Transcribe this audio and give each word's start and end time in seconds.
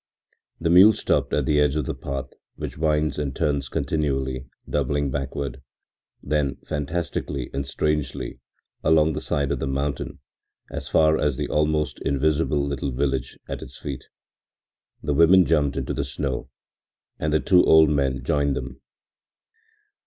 The 0.59 0.71
mule 0.71 0.93
stopped 0.93 1.31
at 1.31 1.45
the 1.45 1.59
edge 1.59 1.75
of 1.75 1.85
the 1.85 1.93
path, 1.93 2.33
which 2.55 2.75
winds 2.75 3.19
and 3.19 3.35
turns 3.35 3.69
continually, 3.69 4.47
doubling 4.67 5.11
backward, 5.11 5.61
then, 6.23 6.55
fantastically 6.65 7.51
and 7.53 7.67
strangely, 7.67 8.39
along 8.83 9.13
the 9.13 9.21
side 9.21 9.51
of 9.51 9.59
the 9.59 9.67
mountain 9.67 10.17
as 10.71 10.89
far 10.89 11.19
as 11.19 11.37
the 11.37 11.49
almost 11.49 11.99
invisible 11.99 12.65
little 12.65 12.91
village 12.91 13.37
at 13.47 13.61
its 13.61 13.77
feet. 13.77 14.05
The 15.03 15.13
women 15.13 15.45
jumped 15.45 15.77
into 15.77 15.93
the 15.93 16.03
snow 16.03 16.49
and 17.19 17.31
the 17.31 17.39
two 17.39 17.63
old 17.63 17.91
men 17.91 18.23
joined 18.23 18.55
them. 18.55 18.81